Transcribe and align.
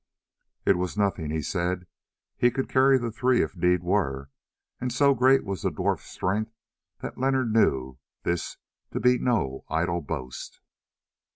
"It 0.65 0.77
was 0.77 0.97
nothing," 0.97 1.29
he 1.29 1.43
said, 1.43 1.85
"he 2.35 2.49
could 2.49 2.67
carry 2.69 2.97
the 2.97 3.11
three 3.11 3.43
if 3.43 3.55
need 3.55 3.83
were;" 3.83 4.31
and 4.79 4.91
so 4.91 5.13
great 5.13 5.45
was 5.45 5.61
the 5.61 5.69
dwarf's 5.69 6.05
strength 6.09 6.55
that 7.01 7.19
Leonard 7.19 7.53
knew 7.53 7.99
this 8.23 8.57
to 8.93 8.99
be 8.99 9.19
no 9.19 9.63
idle 9.69 10.01
boast. 10.01 10.59